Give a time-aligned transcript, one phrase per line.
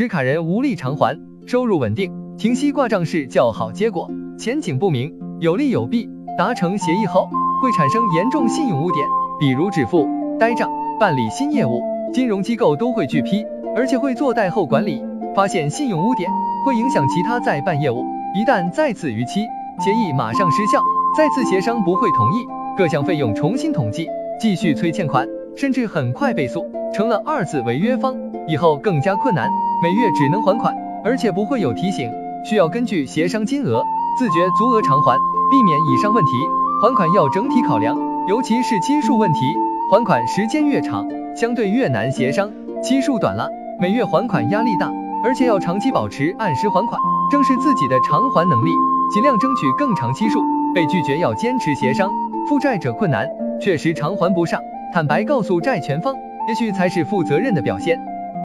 [0.00, 4.10] 持卡人无力偿还，收入稳定，停息挂账是较好结果。
[4.38, 6.08] 前景不明，有利有弊。
[6.38, 7.28] 达成协议后
[7.62, 9.06] 会产生严重信用污点，
[9.38, 10.08] 比如止付、
[10.38, 11.82] 呆账、办理新业务，
[12.14, 13.44] 金融机构都会拒批，
[13.76, 15.04] 而且会做贷后管理。
[15.36, 16.30] 发现信用污点，
[16.64, 18.02] 会影响其他再办业务。
[18.34, 19.42] 一旦再次逾期，
[19.84, 20.82] 协议马上失效，
[21.14, 24.08] 再次协商不会同意，各项费用重新统计，
[24.40, 25.28] 继续催欠款，
[25.58, 26.64] 甚至很快被诉，
[26.94, 28.29] 成了二次违约方。
[28.48, 29.48] 以后更加困难，
[29.82, 32.10] 每月只能还款，而且不会有提醒，
[32.44, 33.82] 需要根据协商金额
[34.18, 35.16] 自觉足额偿还，
[35.50, 36.30] 避免以上问题。
[36.82, 39.40] 还款要整体考量，尤其是期数问题，
[39.92, 42.50] 还款时间越长，相对越难协商，
[42.82, 44.90] 期数短了，每月还款压力大，
[45.22, 46.98] 而且要长期保持按时还款，
[47.30, 48.70] 正视自己的偿还能力，
[49.12, 50.40] 尽量争取更长期数。
[50.72, 52.08] 被拒绝要坚持协商，
[52.48, 53.28] 负债者困难，
[53.60, 54.60] 确实偿还不上，
[54.94, 56.14] 坦白告诉债权方，
[56.48, 57.98] 也许才是负责任的表现。